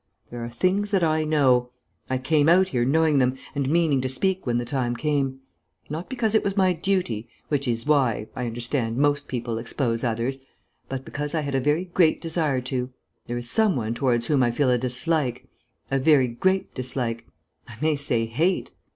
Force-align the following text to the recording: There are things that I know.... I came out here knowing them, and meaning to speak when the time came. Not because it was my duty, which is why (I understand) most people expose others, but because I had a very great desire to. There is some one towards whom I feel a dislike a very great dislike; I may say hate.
There 0.31 0.43
are 0.43 0.49
things 0.49 0.89
that 0.89 1.03
I 1.03 1.23
know.... 1.25 1.69
I 2.09 2.17
came 2.17 2.49
out 2.49 2.69
here 2.69 2.83
knowing 2.83 3.19
them, 3.19 3.37
and 3.53 3.69
meaning 3.69 4.01
to 4.01 4.09
speak 4.09 4.47
when 4.47 4.57
the 4.57 4.65
time 4.65 4.95
came. 4.95 5.41
Not 5.91 6.09
because 6.09 6.33
it 6.33 6.43
was 6.43 6.57
my 6.57 6.73
duty, 6.73 7.29
which 7.49 7.67
is 7.67 7.85
why 7.85 8.25
(I 8.35 8.47
understand) 8.47 8.97
most 8.97 9.27
people 9.27 9.59
expose 9.59 10.03
others, 10.03 10.39
but 10.89 11.05
because 11.05 11.35
I 11.35 11.41
had 11.41 11.53
a 11.53 11.59
very 11.59 11.85
great 11.85 12.19
desire 12.19 12.61
to. 12.61 12.89
There 13.27 13.37
is 13.37 13.51
some 13.51 13.75
one 13.75 13.93
towards 13.93 14.25
whom 14.25 14.41
I 14.41 14.49
feel 14.49 14.71
a 14.71 14.77
dislike 14.79 15.45
a 15.91 15.99
very 15.99 16.27
great 16.27 16.73
dislike; 16.73 17.27
I 17.67 17.75
may 17.79 17.95
say 17.95 18.25
hate. 18.25 18.71